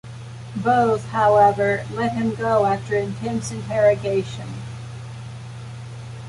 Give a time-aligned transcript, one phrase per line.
[0.55, 4.47] Both, however, let him go after intense interrogation.